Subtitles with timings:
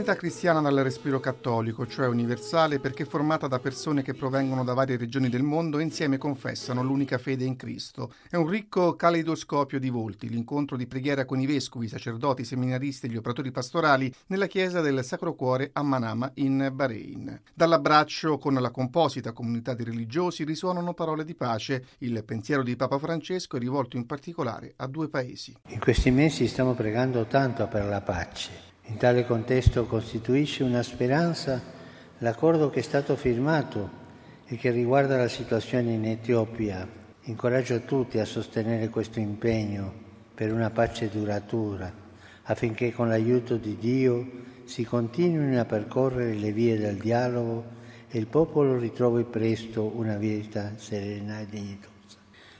[0.00, 4.96] comunità cristiana dal respiro cattolico, cioè universale, perché formata da persone che provengono da varie
[4.96, 8.14] regioni del mondo e insieme confessano l'unica fede in Cristo.
[8.30, 12.46] È un ricco caleidoscopio di volti, l'incontro di preghiera con i vescovi, i sacerdoti, i
[12.46, 17.38] seminaristi e gli operatori pastorali nella chiesa del Sacro Cuore a Manama in Bahrain.
[17.52, 21.84] Dall'abbraccio con la composita comunità di religiosi risuonano parole di pace.
[21.98, 25.54] Il pensiero di Papa Francesco è rivolto in particolare a due paesi.
[25.66, 31.62] In questi mesi stiamo pregando tanto per la pace in tale contesto costituisce una speranza
[32.18, 33.98] l'accordo che è stato firmato
[34.46, 36.86] e che riguarda la situazione in Etiopia.
[37.22, 39.92] Incoraggio tutti a sostenere questo impegno
[40.34, 41.90] per una pace duratura,
[42.42, 44.28] affinché con l'aiuto di Dio
[44.64, 47.64] si continuino a percorrere le vie del dialogo
[48.10, 52.18] e il popolo ritrovi presto una vita serena e dignitosa.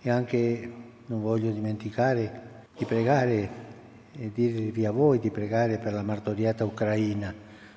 [0.00, 0.72] E anche
[1.06, 3.70] non voglio dimenticare di pregare
[4.16, 7.34] e dirvi a voi di pregare per la martoriata Ucraina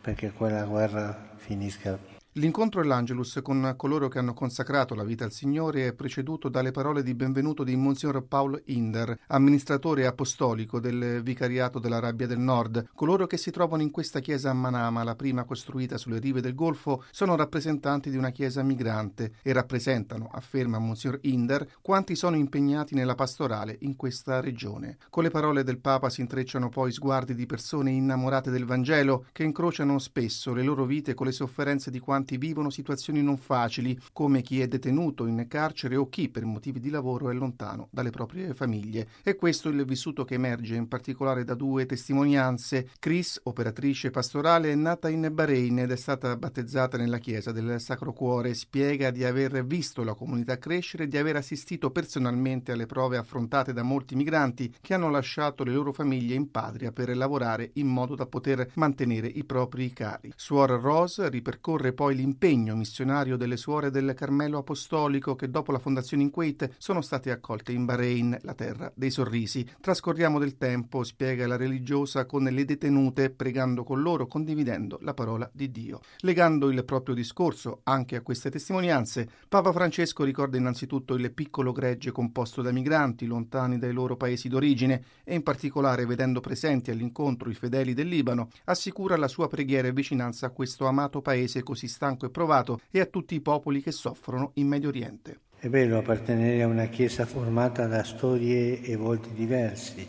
[0.00, 5.88] perché quella guerra finisca L'incontro dell'Angelus con coloro che hanno consacrato la vita al Signore
[5.88, 12.28] è preceduto dalle parole di benvenuto di Monsignor Paul Inder, amministratore apostolico del Vicariato dell'Arabia
[12.28, 12.90] del Nord.
[12.94, 16.54] Coloro che si trovano in questa chiesa a Manama, la prima costruita sulle rive del
[16.54, 22.94] Golfo, sono rappresentanti di una chiesa migrante e rappresentano, afferma Monsignor Inder, quanti sono impegnati
[22.94, 24.98] nella pastorale in questa regione.
[25.10, 29.42] Con le parole del Papa si intrecciano poi sguardi di persone innamorate del Vangelo che
[29.42, 33.98] incrociano spesso le loro vite con le sofferenze di quanti migranti vivono situazioni non facili,
[34.12, 38.10] come chi è detenuto in carcere o chi per motivi di lavoro è lontano dalle
[38.10, 39.08] proprie famiglie.
[39.22, 42.90] E questo è il vissuto che emerge in particolare da due testimonianze.
[42.98, 48.12] Chris, operatrice pastorale, è nata in Bahrain ed è stata battezzata nella chiesa del Sacro
[48.12, 48.54] Cuore.
[48.54, 53.72] Spiega di aver visto la comunità crescere e di aver assistito personalmente alle prove affrontate
[53.72, 58.14] da molti migranti che hanno lasciato le loro famiglie in patria per lavorare in modo
[58.14, 60.32] da poter mantenere i propri cari.
[60.34, 66.24] Suor Rose ripercorre poi l'impegno missionario delle suore del Carmelo Apostolico che dopo la fondazione
[66.24, 69.64] in Kuwait sono state accolte in Bahrain, la terra dei sorrisi.
[69.80, 75.48] Trascorriamo del tempo, spiega la religiosa, con le detenute, pregando con loro, condividendo la parola
[75.52, 76.00] di Dio.
[76.22, 82.10] Legando il proprio discorso anche a queste testimonianze, Papa Francesco ricorda innanzitutto il piccolo gregge
[82.10, 87.54] composto da migranti lontani dai loro paesi d'origine e in particolare vedendo presenti all'incontro i
[87.54, 92.26] fedeli del Libano, assicura la sua preghiera e vicinanza a questo amato paese così stanco
[92.26, 95.40] e provato e a tutti i popoli che soffrono in Medio Oriente.
[95.58, 100.06] È bello appartenere a una Chiesa formata da storie e volti diversi,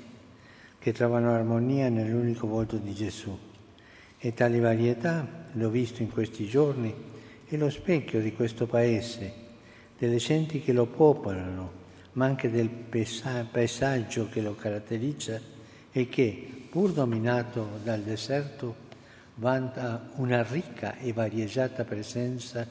[0.78, 3.36] che trovano armonia nell'unico volto di Gesù.
[4.20, 6.94] E tale varietà, l'ho visto in questi giorni,
[7.48, 9.34] è lo specchio di questo Paese,
[9.98, 11.72] delle genti che lo popolano,
[12.12, 15.42] ma anche del paesaggio che lo caratterizza
[15.92, 18.88] e che, pur dominato dal deserto,
[19.40, 22.68] vanta una ricca e variegata presenza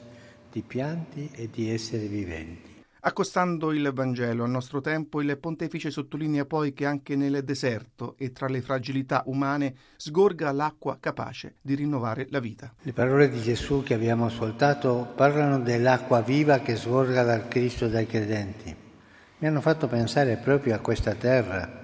[0.51, 2.77] di pianti e di esseri viventi.
[3.01, 8.31] Accostando il Vangelo al nostro tempo, il pontefice sottolinea poi che anche nel deserto e
[8.31, 12.73] tra le fragilità umane sgorga l'acqua capace di rinnovare la vita.
[12.81, 17.89] Le parole di Gesù che abbiamo ascoltato parlano dell'acqua viva che sgorga dal Cristo e
[17.89, 18.75] dai credenti.
[19.37, 21.81] Mi hanno fatto pensare proprio a questa terra.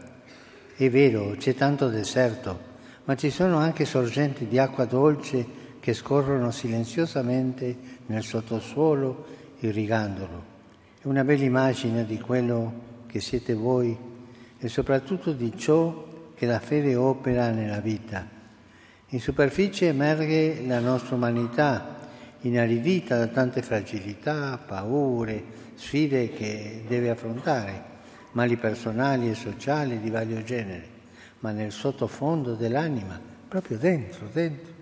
[0.75, 2.74] È vero, c'è tanto deserto,
[3.05, 7.77] ma ci sono anche sorgenti di acqua dolce che scorrono silenziosamente
[8.07, 9.25] nel sottosuolo
[9.59, 10.53] irrigandolo.
[10.99, 13.95] È una bella immagine di quello che siete voi
[14.57, 18.27] e soprattutto di ciò che la fede opera nella vita.
[19.09, 21.97] In superficie emerge la nostra umanità,
[22.41, 25.43] inaridita da tante fragilità, paure,
[25.75, 27.83] sfide che deve affrontare,
[28.31, 30.94] mali personali e sociali di vario genere
[31.45, 34.73] ma nel sottofondo dell'anima, proprio dentro, dentro.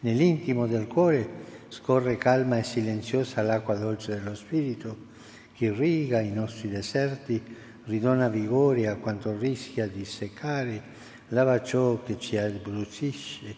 [0.00, 1.28] Nell'intimo del cuore
[1.66, 4.96] scorre calma e silenziosa l'acqua dolce dello Spirito
[5.52, 7.42] che irriga i nostri deserti,
[7.86, 10.80] ridona vigore a quanto rischia di seccare,
[11.30, 13.56] lava ciò che ci abbruttisce,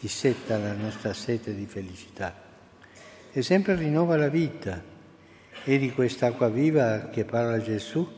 [0.00, 2.34] dissetta la nostra sete di felicità.
[3.30, 4.82] E sempre rinnova la vita.
[5.64, 8.08] E di quest'acqua viva che parla Gesù,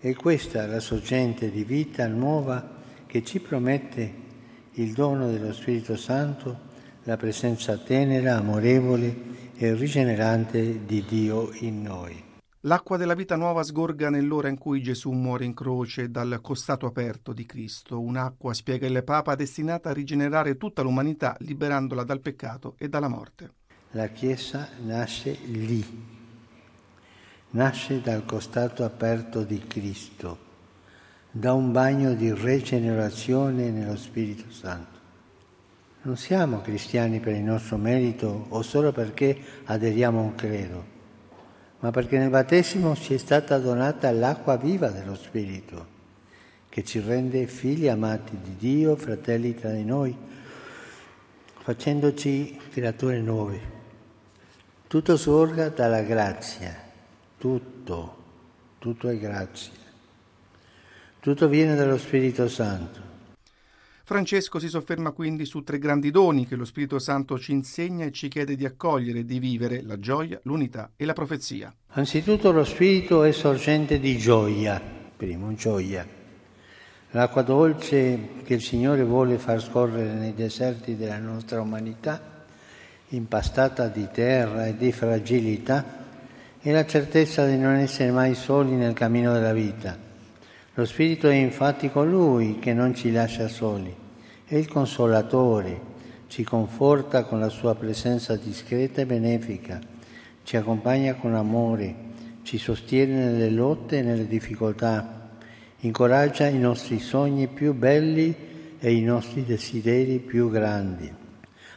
[0.00, 2.80] è questa la sorgente di vita nuova
[3.12, 4.14] che ci promette
[4.70, 6.60] il dono dello Spirito Santo,
[7.02, 12.24] la presenza tenera, amorevole e rigenerante di Dio in noi.
[12.60, 17.34] L'acqua della vita nuova sgorga nell'ora in cui Gesù muore in croce dal costato aperto
[17.34, 22.88] di Cristo, un'acqua, spiega il Papa, destinata a rigenerare tutta l'umanità, liberandola dal peccato e
[22.88, 23.52] dalla morte.
[23.90, 25.84] La Chiesa nasce lì,
[27.50, 30.48] nasce dal costato aperto di Cristo
[31.34, 35.00] da un bagno di rigenerazione nello Spirito Santo.
[36.02, 40.84] Non siamo cristiani per il nostro merito o solo perché aderiamo a un credo,
[41.78, 45.86] ma perché nel battesimo ci è stata donata l'acqua viva dello Spirito,
[46.68, 50.14] che ci rende figli amati di Dio, fratelli tra di noi,
[51.60, 53.80] facendoci creature nuove.
[54.86, 56.76] Tutto sorga dalla grazia,
[57.38, 58.16] tutto,
[58.78, 59.81] tutto è grazia.
[61.22, 62.98] Tutto viene dallo Spirito Santo.
[64.02, 68.10] Francesco si sofferma quindi su tre grandi doni che lo Spirito Santo ci insegna e
[68.10, 71.72] ci chiede di accogliere e di vivere, la gioia, l'unità e la profezia.
[71.90, 74.82] Anzitutto lo Spirito è sorgente di gioia,
[75.16, 76.04] primo, gioia.
[77.12, 82.46] L'acqua dolce che il Signore vuole far scorrere nei deserti della nostra umanità
[83.10, 86.00] impastata di terra e di fragilità,
[86.60, 90.01] e la certezza di non essere mai soli nel cammino della vita.
[90.74, 93.94] Lo Spirito è infatti colui che non ci lascia soli,
[94.46, 95.90] è il consolatore,
[96.28, 99.80] ci conforta con la sua presenza discreta e benefica,
[100.42, 101.94] ci accompagna con amore,
[102.42, 105.30] ci sostiene nelle lotte e nelle difficoltà,
[105.80, 108.34] incoraggia i nostri sogni più belli
[108.78, 111.20] e i nostri desideri più grandi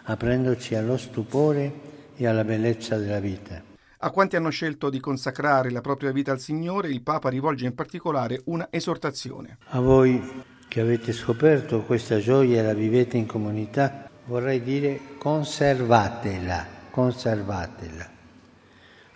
[0.06, 1.74] aprendoci allo stupore
[2.16, 3.75] e alla bellezza della vita.
[4.00, 7.74] A quanti hanno scelto di consacrare la propria vita al Signore, il Papa rivolge in
[7.74, 9.58] particolare una esortazione.
[9.70, 16.66] A voi che avete scoperto questa gioia e la vivete in comunità, vorrei dire conservatela,
[16.90, 18.10] conservatela,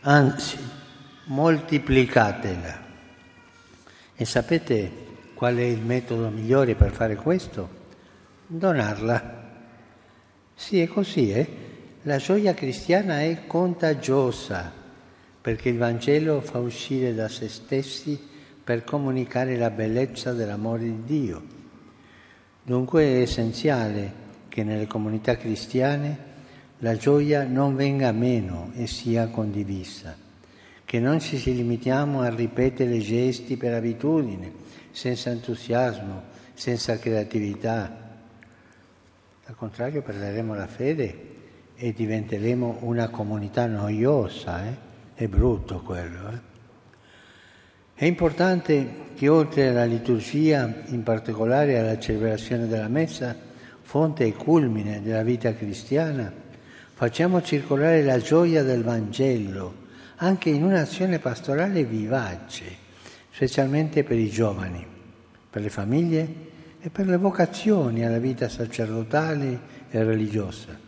[0.02, 0.58] anzi
[1.26, 2.88] moltiplicatela.
[4.16, 4.92] E sapete
[5.34, 7.70] qual è il metodo migliore per fare questo?
[8.48, 9.48] Donarla.
[10.56, 11.69] Sì, è così, eh?
[12.09, 14.73] La gioia cristiana è contagiosa
[15.39, 18.19] perché il Vangelo fa uscire da se stessi
[18.63, 21.44] per comunicare la bellezza dell'amore di Dio.
[22.63, 24.11] Dunque è essenziale
[24.50, 26.17] che nelle comunità cristiane
[26.79, 30.17] la gioia non venga meno e sia condivisa,
[30.85, 34.51] che non ci si limitiamo a ripetere gesti per abitudine,
[34.89, 36.23] senza entusiasmo,
[36.56, 38.07] senza creatività
[39.45, 41.38] al contrario perderemo la fede
[41.81, 44.74] e diventeremo una comunità noiosa, eh?
[45.14, 46.30] è brutto quello.
[46.30, 46.40] Eh?
[47.94, 53.34] È importante che oltre alla liturgia, in particolare alla celebrazione della messa,
[53.81, 56.30] fonte e culmine della vita cristiana,
[56.94, 59.88] facciamo circolare la gioia del Vangelo
[60.18, 62.76] anche in un'azione pastorale vivace,
[63.31, 64.86] specialmente per i giovani,
[65.50, 66.28] per le famiglie
[66.81, 69.60] e per le vocazioni alla vita sacerdotale
[69.90, 70.88] e religiosa.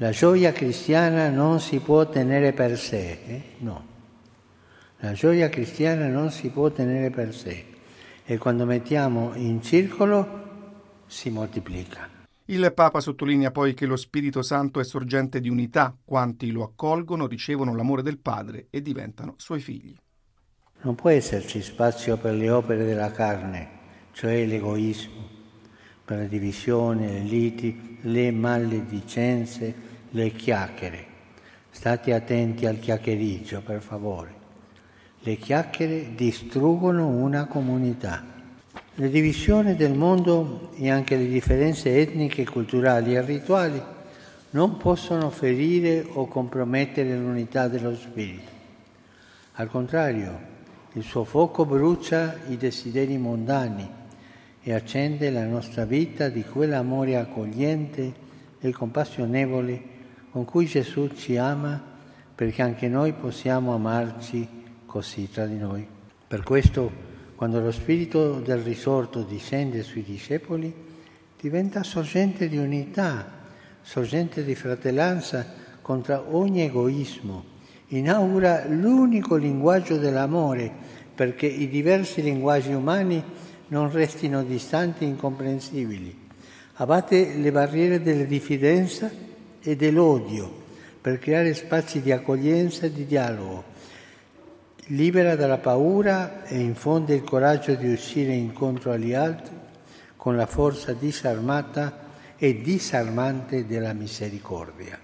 [0.00, 3.42] La gioia cristiana non si può tenere per sé, eh?
[3.58, 3.86] no.
[5.00, 7.66] La gioia cristiana non si può tenere per sé
[8.24, 12.08] e quando mettiamo in circolo si moltiplica.
[12.46, 17.26] Il Papa sottolinea poi che lo Spirito Santo è sorgente di unità, quanti lo accolgono
[17.26, 19.94] ricevono l'amore del Padre e diventano suoi figli.
[20.80, 23.78] Non può esserci spazio per le opere della carne
[24.12, 25.28] cioè l'egoismo,
[26.04, 31.06] per la divisione, le liti, le maledicenze, le chiacchiere.
[31.70, 34.34] State attenti al chiacchiericcio, per favore.
[35.20, 38.24] Le chiacchiere distruggono una comunità.
[38.94, 43.80] Le divisioni del mondo e anche le differenze etniche, culturali e rituali
[44.50, 48.50] non possono ferire o compromettere l'unità dello spirito.
[49.54, 50.48] Al contrario,
[50.94, 53.88] il suo fuoco brucia i desideri mondani
[54.62, 58.12] e accende la nostra vita di quell'amore accogliente
[58.60, 59.98] e compassionevole
[60.30, 61.80] con cui Gesù ci ama
[62.34, 64.48] perché anche noi possiamo amarci
[64.86, 65.86] così tra di noi.
[66.26, 66.90] Per questo,
[67.34, 70.72] quando lo Spirito del risorto discende sui discepoli,
[71.38, 73.30] diventa sorgente di unità,
[73.82, 75.46] sorgente di fratellanza
[75.82, 77.44] contro ogni egoismo,
[77.88, 80.72] inaugura l'unico linguaggio dell'amore
[81.14, 83.22] perché i diversi linguaggi umani
[83.68, 86.28] non restino distanti e incomprensibili.
[86.74, 89.28] Abbatte le barriere della diffidenza
[89.60, 90.50] e dell'odio
[91.00, 93.64] per creare spazi di accoglienza e di dialogo.
[94.86, 99.54] Libera dalla paura e infonde il coraggio di uscire incontro agli altri
[100.16, 104.98] con la forza disarmata e disarmante della misericordia.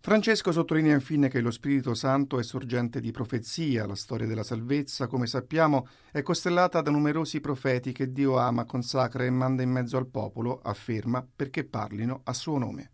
[0.00, 5.06] Francesco sottolinea infine che lo Spirito Santo è sorgente di profezia, la storia della salvezza,
[5.06, 9.96] come sappiamo, è costellata da numerosi profeti che Dio ama, consacra e manda in mezzo
[9.96, 12.90] al popolo, afferma, perché parlino a suo nome.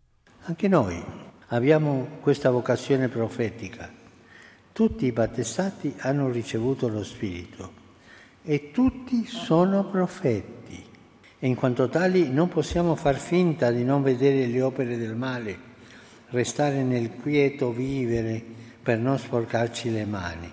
[0.47, 1.03] Anche noi
[1.47, 3.91] abbiamo questa vocazione profetica.
[4.71, 7.71] Tutti i battezzati hanno ricevuto lo Spirito
[8.43, 10.53] e tutti sono profeti.
[11.39, 15.57] e in quanto tali non possiamo far finta di non vedere le opere del male,
[16.29, 18.43] restare nel quieto vivere
[18.83, 20.51] per non sporcarci le mani.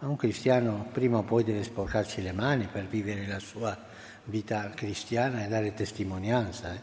[0.00, 3.78] Ma un cristiano prima o poi deve sporcarci le mani per vivere la sua
[4.24, 6.74] vita cristiana e dare testimonianza.
[6.74, 6.80] Eh?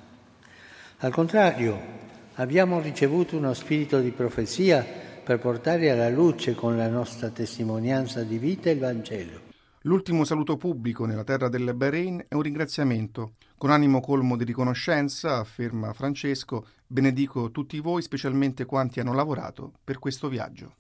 [1.00, 2.03] Al contrario,
[2.36, 4.86] abbiamo ricevuto uno spirito di profezia
[5.24, 9.52] per portare alla luce con la nostra testimonianza di vita il Vangelo.
[9.82, 13.34] L'ultimo saluto pubblico nella terra del Bahrain è un ringraziamento.
[13.58, 20.00] Con animo colmo di riconoscenza, afferma Francesco, benedico tutti voi, specialmente quanti hanno lavorato per
[20.00, 20.72] questo viaggio.